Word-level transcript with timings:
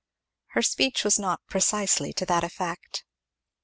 Her 0.57 0.63
speech 0.63 1.03
was 1.03 1.19
not 1.19 1.41
precisely 1.47 2.11
to 2.13 2.25
that 2.25 2.43
effect. 2.43 3.03